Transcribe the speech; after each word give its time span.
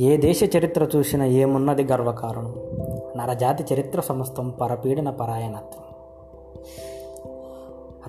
ఏ 0.00 0.16
దేశ 0.16 0.50
చరిత్ర 0.56 0.88
చూసినా 0.96 1.24
ఏమున్నది 1.24 1.84
గర్వకారణం? 1.84 2.54
నరజాతి 3.16 3.74
చరిత్ర 3.74 4.00
సమస్తం 4.00 4.50
పరపీడన 4.60 5.10
పరాయణత్వం. 5.10 5.84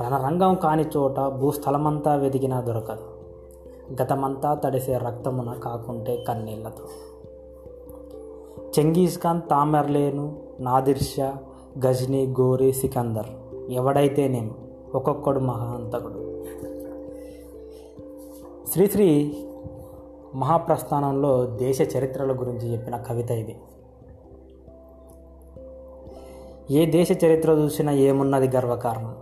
రణరంగం 0.01 0.55
కాని 0.55 0.85
చోట 0.97 1.19
భూస్థలమంతా 1.19 2.15
వెదిగినా 2.15 2.61
దొరకదు. 2.61 3.03
గతమంతా 4.01 4.53
తడిసే 4.53 4.97
రక్తమున 4.97 5.53
కాకుంటే 5.53 6.23
కన్నీళ్ళతో. 6.27 6.83
Genghis 8.79 9.21
Khan 9.21 9.41
Tamerlane 9.49 10.37
Nadir 10.59 10.99
Shah 10.99 11.37
Ghazni 11.85 12.27
Ghori 12.27 12.71
Sikandar 12.71 13.25
ఎవడైతేనేమి 13.69 14.51
ఒక్కొక్కడు 14.95 15.39
మహాంతకుడు 15.39 16.43
శ్రీశ్రీ 18.73 19.37
మహాప్రస్థానంలో 20.35 21.45
దేశ 21.45 21.81
చరిత్రల 21.97 22.39
గురించి 22.39 22.71
చెప్పిన 22.71 22.97
కవిత 22.97 23.31
ఇది. 23.31 23.55
ఏ 26.71 26.85
దేశ 26.85 27.11
చరిత్ర 27.25 27.51
చూసినా 27.51 27.91
ఏమున్నది 27.91 28.47
గర్వకారణం? 28.47 29.15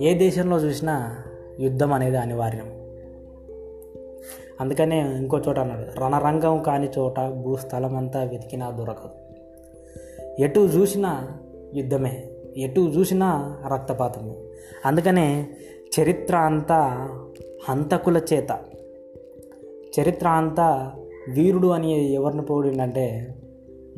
ఏ 0.00 0.14
దేశంలో 0.14 0.56
చూసినా 0.56 1.18
యుద్ధం 1.60 1.92
అనేది 1.92 2.16
అనివార్యం. 2.16 2.82
అందుకనే 4.60 5.16
ఇంకో 5.16 5.38
చోట 5.38 5.58
అన్నాడు 5.58 6.00
రణరంగం 6.00 6.62
కాని 6.62 6.90
చోట 6.98 7.20
భూస్థలం 7.20 7.96
అంతా 7.96 8.22
వెతికినా 8.22 8.70
దొరకదు. 8.70 9.10
ఎటు 10.38 10.60
చూసినా 10.60 11.38
యుద్ధమే 11.74 12.24
ఎటు 12.56 12.80
చూసినా 12.80 13.58
రక్తపాతమే. 13.72 14.34
అందుకనే 14.86 15.48
చరిత్ర 16.00 16.36
అంతా 16.36 17.08
హంతకుల 17.68 18.20
చేత. 18.32 18.60
చరిత్ర 20.00 20.28
అంతా 20.28 20.92
వీరుడు 21.34 21.68
అని 21.68 22.12
ఎవరిని 22.12 22.42
పోడిందంటే 22.42 23.34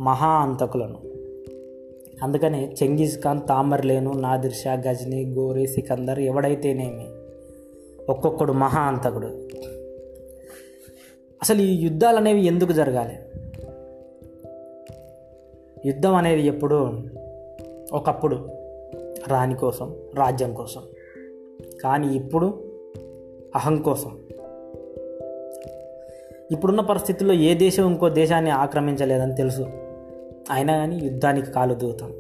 మహా 0.01 0.29
అంతకులను 0.29 0.99
అందుకని 2.23 2.73
Genghis 2.83 3.23
Khan 3.23 3.41
Tamerlane 3.49 4.13
Nadir 4.13 4.53
Shah 4.53 4.73
Ghazni 4.73 5.25
Ghori 5.25 5.67
Sikandar 5.67 6.19
ఎవడైతేనేమి 6.19 7.07
ఒక్కొక్కడు 8.11 8.53
మహా 8.53 8.81
అంతకుడు 8.81 9.27
అసలు 11.43 11.61
ఈ 11.61 11.85
యుద్ధాలు 11.85 12.17
అనేవి 12.17 12.41
ఎందుకు 12.41 12.73
జరగాలి? 12.73 13.17
యుద్ధం 15.87 16.15
అనేది 16.15 16.43
ఎప్పుడు 16.43 17.03
ఒకప్పుడు 17.93 18.49
రాణి 19.29 19.55
కోసం 19.55 19.97
రాజ్యం 20.15 20.55
కోసం. 20.55 20.83
కానీ 21.83 22.15
ఇప్పుడు 22.15 22.64
అహం 23.55 23.77
కోసం. 23.77 24.19
ఇప్పుడున్న 26.51 26.81
పరిస్థితుల్లో 26.81 27.35
ఏ 27.35 27.55
దేశం 27.55 27.87
ఇంకో 27.87 28.09
దేశాన్ని 28.09 28.51
ఆక్రమించలేదని 28.51 29.35
తెలుసు. 29.35 29.63
అయినా 30.51 30.77
కానీ 30.77 30.97
యుద్ధానికి 30.97 31.51
కాలు 31.51 31.75
దూతాం. 31.75 32.13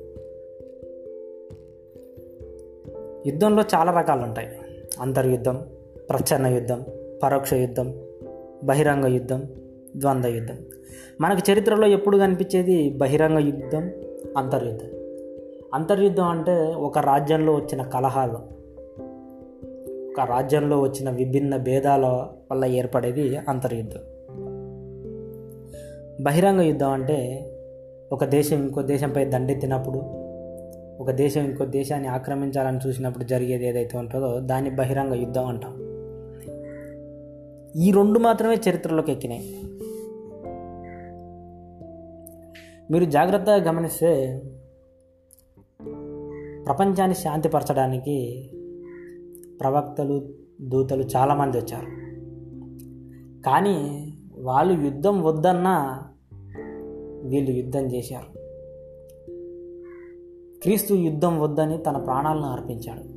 యుద్ధంలో 3.27 3.64
చాలా 3.74 3.92
రకాలు 3.92 4.22
ఉంటాయి 4.22 4.48
అంతర్యుద్ధం 5.00 5.62
ప్రచ్ఛన్న 6.10 6.46
యుద్ధం 6.46 6.84
పరోక్ష 7.22 7.52
యుద్ధం 7.52 7.94
బహిరంగ 8.64 9.06
యుద్ధం 9.06 9.44
ద్వంద్వ 9.96 10.28
యుద్ధం. 10.28 10.58
మనకు 11.20 11.52
చరిత్రలో 11.52 11.86
ఎప్పుడు 11.86 12.18
కనిపించేది 12.18 12.90
బహిరంగ 12.90 13.38
యుద్ధం 13.38 13.90
అంతర్యుద్ధం. 14.36 14.88
అంతర్యుద్ధం 15.74 16.24
అంటే 16.24 16.74
ఒక 16.74 16.98
రాజ్యంలో 16.98 17.55
వచ్చిన 17.55 17.82
కలహాలు. 17.82 18.53
ఒక 20.14 20.20
రాజ్యంలో 20.20 20.80
వచ్చిన 20.80 21.10
విభిన్న 21.10 21.56
భేదాల 21.56 22.06
వల్ల 22.52 22.64
ఏర్పడేది 22.64 23.36
అంతర్యుద్ధం. 23.36 24.00
బహిరంగ 26.24 26.61
యుద్ధం 26.61 26.90
అంటే 26.90 27.48
ఒక 28.12 28.24
దేశం 28.24 28.56
ఇంకో 28.56 28.83
దేశంపై 28.83 29.24
దండెత్తినప్పుడు 29.24 29.98
ఒక 31.02 31.11
దేశం 31.11 31.40
ఇంకో 31.40 31.64
దేశాన్ని 31.64 32.08
ఆక్రమించాలని 32.08 32.78
చూసినప్పుడు 32.86 33.24
జరిగేది 33.24 33.66
ఏదైతే 33.66 33.98
ఉంటుందో 33.98 34.40
దాన్ని 34.40 34.70
బహిరంగ 34.70 35.14
యుద్ధం 35.14 35.46
అంటాం. 35.46 35.74
ఈ 37.77 37.92
రెండు 37.92 38.18
మాత్రమే 38.18 38.55
చరిత్రలోకి 38.55 39.12
ఎక్కినాయి. 39.12 39.56
మీరు 42.90 43.05
జాగ్రత్తగా 43.05 43.56
గమనిస్తే 43.56 44.42
ప్రపంచాన్ని 46.66 47.14
శాంతిపరచడానికి 47.14 48.50
ప్రవక్తలు 49.60 50.28
దూతలు 50.60 51.02
చాలామంది 51.02 51.58
వచ్చారు. 51.58 51.86
కానీ 53.42 54.08
వాళ్ళు 54.38 54.84
యుద్ధం 54.84 55.22
వద్దన్నా 55.22 56.02
వీళ్ళు 57.22 57.50
యుద్ధం 57.50 57.80
చేశారు. 57.80 58.44
క్రీస్తు 60.60 60.94
యుద్ధం 60.94 61.40
వద్దని 61.40 61.78
తన 61.78 61.96
ప్రాణాలను 61.96 62.44
అర్పించాడు. 62.44 63.14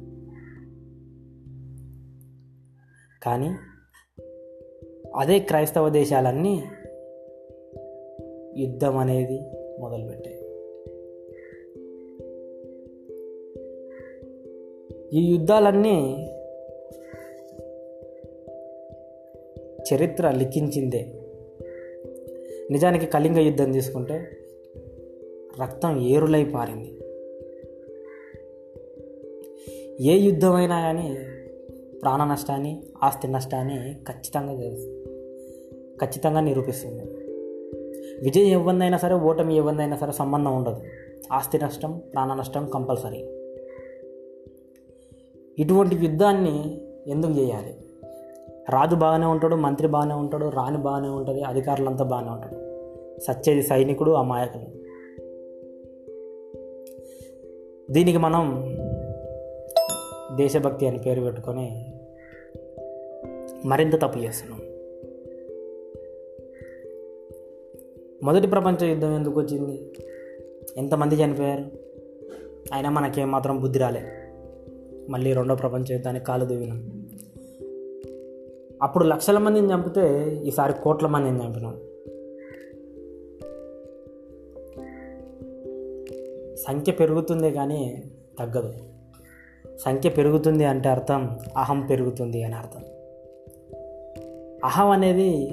కానీ 3.24 3.56
అదే 5.16 5.40
క్రైస్తవ 5.40 5.90
దేశాలన్నీ 5.90 6.64
యుద్ధం 8.58 8.98
అనేది 8.98 9.42
మొదలుపెట్టాయి. 9.80 10.37
ఈ 15.14 15.32
యుద్ధాలన్నీ 15.32 16.28
చరిత్ర 19.94 20.32
లిఖించిందే. 20.32 21.06
నిజానికి 22.72 23.06
కళింగ 23.06 23.38
యుద్ధం 23.38 23.72
తీసుకుంటే 23.72 24.14
రక్తం 25.62 26.02
ఏరులై 26.02 26.46
పారింది. 26.46 27.00
ఏ 30.02 30.18
యుద్ధమైనా 30.18 30.82
కానీ 30.82 31.18
ప్రాణ 32.02 32.24
నష్టాన్ని 32.24 32.84
ఆస్తి 33.04 33.28
నష్టాన్ని 33.28 33.94
ఖచ్చితంగా 33.94 34.54
ఖచ్చితంగా 36.06 36.40
నిరూపిస్తుంది. 36.40 37.04
విజయం 38.24 38.62
ఎవరిదైనా 38.62 38.98
సరే 38.98 39.16
ఓటమి 39.16 39.58
ఎవరిదైనా 39.58 39.96
సరే 39.96 40.12
సంబంధం 40.12 40.56
ఉండదు. 40.56 40.82
ఆస్తి 41.32 41.58
నష్టం 41.58 42.02
ప్రాణ 42.14 42.34
నష్టం 42.34 42.70
కంపల్సరీ. 42.74 43.37
ఇటువంటి 45.60 45.96
యుద్ధాన్ని 45.96 46.82
ఎందుకు 47.08 47.32
చేయాలి? 47.32 47.76
రాజు 48.70 48.96
బాగానే 48.96 49.26
ఉంటాడు 49.26 49.56
మంత్రి 49.56 49.88
బాగానే 49.88 50.14
ఉంటాడు 50.14 50.50
రాణి 50.50 50.78
బాగానే 50.78 51.08
ఉంటుంది 51.08 51.42
అధికారులంతా 51.42 52.04
బాగానే 52.04 52.30
ఉంటాడు 52.30 52.56
సచ్చేది 53.20 53.62
సైనికుడు 53.62 54.12
అమాయకుడు. 54.12 54.64
దీనికి 57.94 58.18
మనం 58.18 58.64
దేశభక్తి 60.38 60.88
అని 60.88 61.00
పేరు 61.00 61.22
పెట్టుకొని 61.22 61.94
మరింత 63.66 64.02
తప్పు 64.02 64.20
చేస్తున్నాం. 64.20 64.62
మొదటి 68.24 68.48
ప్రపంచ 68.48 68.90
యుద్ధం 68.90 69.16
ఎందుకు 69.16 69.40
వచ్చింది? 69.40 69.82
ఎంతమంది 70.78 71.16
చనిపోయారు? 71.16 71.66
అయినా 72.74 72.90
మనకేం 72.90 73.32
మాత్రం 73.32 73.62
బుద్ధి 73.62 73.80
రాలేదు. 73.80 74.27
మళ్ళీ 75.10 75.34
రెండో 75.34 75.56
ప్రపంచ 75.56 75.94
యుద్ధానికి 75.94 76.26
కాలు 76.26 76.46
దిగినాం 76.46 77.08
అప్పుడు 78.84 79.04
లక్షల 79.04 79.38
మందిని 79.38 79.74
చంపితే 79.74 80.36
ఈసారి 80.46 80.74
కోట్ల 80.84 81.08
మందిని 81.08 81.46
చంపినాం. 81.46 81.78
సంఖ్య 86.68 86.92
పెరుగుతుంది 86.92 87.52
కానీ 87.52 88.04
తగ్గదు. 88.40 88.74
సంఖ్య 89.78 90.10
పెరుగుతుంది 90.10 90.66
అంటే 90.66 90.90
అర్థం 90.90 91.40
అహం 91.58 91.82
పెరుగుతుంది 91.82 92.44
అని 92.44 92.56
అర్థం. 92.56 92.82
అహం 94.64 94.90
అనేది 94.90 95.52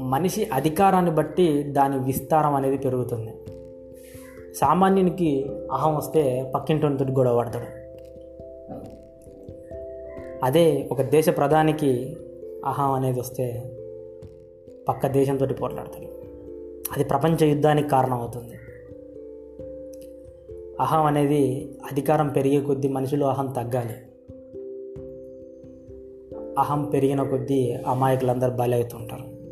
మనిషి 0.00 0.44
అధికారాన్ని 0.44 1.10
బట్టి 1.10 1.62
దాని 1.62 1.98
విస్తారం 1.98 2.54
అనేది 2.54 2.78
పెరుగుతుంది. 2.78 3.34
సామాన్యునికి 4.54 5.46
అహం 5.72 5.96
వస్తే 5.96 6.52
పక్కింటి 6.54 6.86
గొడవ 6.86 7.38
పడతాడు. 7.38 7.81
అదే 10.42 10.88
ఒక 10.92 11.02
దేశ 11.02 11.28
ప్రధానికి 11.28 12.16
అహం 12.64 12.92
అనేది 12.92 13.20
వస్తే 13.20 13.76
పక్క 14.88 15.06
దేశంతో 15.06 15.46
పోట్లాడతాడు. 15.46 16.06
అది 16.92 17.04
ప్రపంచ 17.04 17.44
యుద్ధానికి 17.44 17.88
కారణం 17.88 18.20
అవుతుంది. 18.20 18.54
అహం 20.80 21.04
అనేది 21.04 21.72
అధికారం 21.92 22.28
పెరిగే 22.28 22.60
కొద్దీ 22.60 22.88
మనుషులు 22.88 23.24
అహం 23.24 23.46
తగ్గాలి. 23.46 23.94
అహం 26.58 26.84
పెరిగిన 26.84 27.22
కొద్దీ 27.22 27.72
అమాయకులందరూ 27.86 28.50
బలవుతుంటారు 28.50 29.42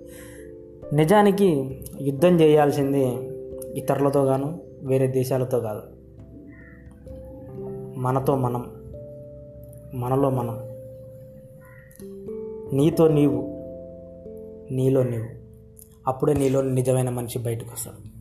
నిజానికి 0.94 1.80
యుద్ధం 2.00 2.40
చేయాల్సింది 2.40 3.02
ఇతరులతో 3.78 4.24
గాను 4.24 4.60
వేరే 4.82 5.06
దేశాలతో 5.06 5.60
కాదు. 5.60 5.82
మనతో 7.98 8.36
మనం 8.36 8.70
మనలో 9.94 10.30
మనం. 10.30 10.69
నీతో 12.72 13.08
నీవు 13.08 13.60
నీలో 14.72 15.02
నీవు. 15.02 15.26
అప్పుడే 16.06 16.34
నీలో 16.34 16.60
నిజమైన 16.60 17.10
మనిషి 17.10 17.38
బయటకు 17.38 17.70
వస్తాడు. 17.72 18.19